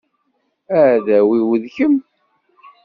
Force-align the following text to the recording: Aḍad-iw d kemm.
Aḍad-iw 0.77 1.49
d 1.61 1.65
kemm. 1.75 1.97